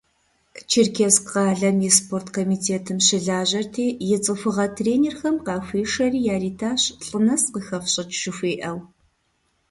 Черкесск 0.71 1.23
къалэм 1.33 1.77
и 1.87 1.89
спорткомитетым 1.97 2.97
щылажьэрти, 3.07 3.85
и 4.15 4.17
цӏыхугъэ 4.23 4.65
тренерхэм 4.75 5.35
къахуишэри 5.45 6.21
яритащ, 6.35 6.81
лӏы 7.05 7.19
нэс 7.25 7.43
къыхэфщӏыкӏ 7.53 8.15
жыхуиӏэу. 8.21 8.77